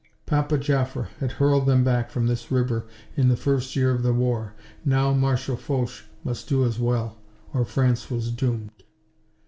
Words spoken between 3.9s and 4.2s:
of the